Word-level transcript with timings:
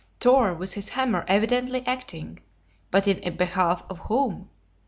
Thor 0.19 0.51
with 0.55 0.73
his 0.73 0.89
hammer 0.89 1.23
evidently 1.27 1.85
acting; 1.85 2.39
but 2.89 3.07
in 3.07 3.37
behalf 3.37 3.83
of 3.87 3.99
whom? 3.99 4.49